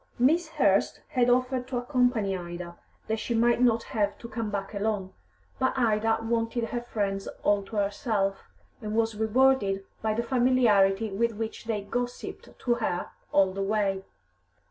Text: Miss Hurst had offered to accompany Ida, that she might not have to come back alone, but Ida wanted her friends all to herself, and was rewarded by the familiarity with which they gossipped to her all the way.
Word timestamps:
Miss 0.17 0.47
Hurst 0.53 1.01
had 1.09 1.29
offered 1.29 1.67
to 1.67 1.77
accompany 1.77 2.35
Ida, 2.35 2.75
that 3.05 3.19
she 3.19 3.35
might 3.35 3.61
not 3.61 3.83
have 3.83 4.17
to 4.17 4.27
come 4.27 4.49
back 4.49 4.73
alone, 4.73 5.13
but 5.59 5.77
Ida 5.77 6.17
wanted 6.23 6.69
her 6.69 6.81
friends 6.81 7.27
all 7.43 7.61
to 7.65 7.75
herself, 7.75 8.45
and 8.81 8.95
was 8.95 9.13
rewarded 9.13 9.85
by 10.01 10.15
the 10.15 10.23
familiarity 10.23 11.11
with 11.11 11.33
which 11.33 11.65
they 11.65 11.83
gossipped 11.83 12.49
to 12.57 12.73
her 12.73 13.11
all 13.31 13.53
the 13.53 13.61
way. 13.61 14.03